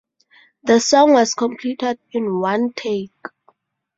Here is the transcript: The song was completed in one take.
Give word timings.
The 0.63 0.79
song 0.79 1.13
was 1.13 1.35
completed 1.35 1.99
in 2.11 2.39
one 2.39 2.73
take. 2.73 3.11